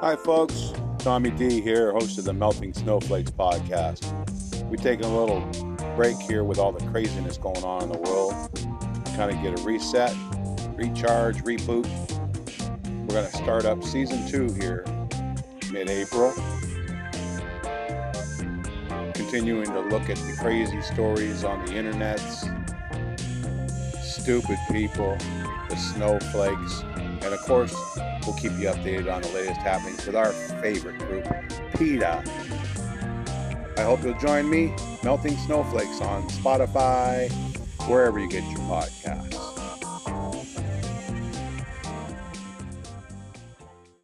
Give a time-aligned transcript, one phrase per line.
[0.00, 0.72] Hi, folks.
[0.98, 4.12] Tommy D here, host of the Melting Snowflakes podcast.
[4.68, 5.40] We're taking a little
[5.96, 8.34] break here with all the craziness going on in the world.
[9.16, 10.14] Kind of get a reset,
[10.76, 11.88] recharge, reboot.
[13.02, 14.84] We're going to start up season two here
[15.72, 16.32] mid April.
[19.14, 22.46] Continuing to look at the crazy stories on the internets,
[24.02, 25.16] stupid people,
[25.68, 27.74] the snowflakes, and of course,
[28.24, 31.26] we'll keep you updated on the latest happenings with our favorite group,
[31.74, 32.22] PETA.
[33.76, 37.30] I hope you'll join me, Melting Snowflakes, on Spotify,
[37.88, 39.47] wherever you get your podcasts.